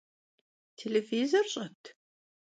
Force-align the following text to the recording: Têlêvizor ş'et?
Têlêvizor 0.77 1.45
ş'et? 1.53 1.83